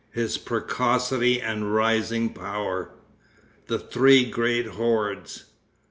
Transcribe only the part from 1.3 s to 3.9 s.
and Rising Power. The